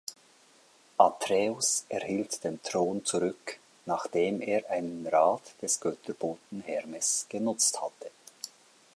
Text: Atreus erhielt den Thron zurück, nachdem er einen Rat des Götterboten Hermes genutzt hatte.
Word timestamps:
Atreus 0.99 1.85
erhielt 1.87 2.43
den 2.43 2.59
Thron 2.63 3.05
zurück, 3.05 3.59
nachdem 3.85 4.41
er 4.41 4.67
einen 4.71 5.05
Rat 5.05 5.53
des 5.61 5.79
Götterboten 5.79 6.61
Hermes 6.61 7.27
genutzt 7.29 7.79
hatte. 7.83 8.09